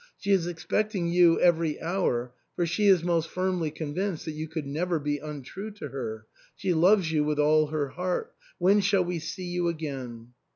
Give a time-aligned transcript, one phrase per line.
[0.17, 4.47] She is expecting you every hour, for she is most firmly con vinced that you
[4.47, 6.25] could never be untrue to her.
[6.55, 8.33] She loves you with all her heart.
[8.57, 10.33] When shall we see you again